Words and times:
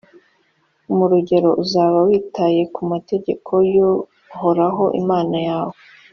mu 0.95 1.05
rugero 1.11 1.49
uzaba 1.63 1.97
witaye 2.07 2.61
ku 2.73 2.81
mategeko 2.91 3.51
y’uhoraho 3.71 4.83
imana 5.01 5.37
yawe, 5.49 5.75